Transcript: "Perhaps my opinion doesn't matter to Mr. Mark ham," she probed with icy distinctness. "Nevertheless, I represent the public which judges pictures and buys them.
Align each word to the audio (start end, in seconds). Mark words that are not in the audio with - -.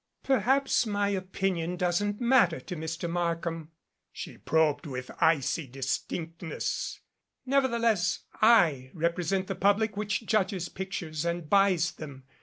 "Perhaps 0.23 0.87
my 0.87 1.09
opinion 1.09 1.77
doesn't 1.77 2.19
matter 2.19 2.59
to 2.59 2.75
Mr. 2.75 3.07
Mark 3.07 3.43
ham," 3.45 3.69
she 4.11 4.35
probed 4.35 4.87
with 4.87 5.11
icy 5.19 5.67
distinctness. 5.67 7.01
"Nevertheless, 7.45 8.21
I 8.41 8.89
represent 8.95 9.45
the 9.45 9.53
public 9.53 9.95
which 9.95 10.25
judges 10.25 10.69
pictures 10.69 11.23
and 11.23 11.47
buys 11.47 11.91
them. 11.91 12.23